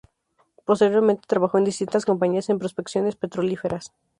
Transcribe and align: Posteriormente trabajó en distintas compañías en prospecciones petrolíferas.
Posteriormente 0.65 1.27
trabajó 1.27 1.59
en 1.59 1.63
distintas 1.65 2.05
compañías 2.05 2.49
en 2.49 2.57
prospecciones 2.57 3.15
petrolíferas. 3.15 3.93